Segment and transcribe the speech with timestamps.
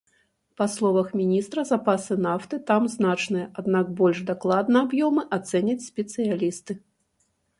[0.59, 6.73] Па словах міністра, запасы нафты там значныя, аднак больш дакладна аб'ёмы ацэняць спецыялісты.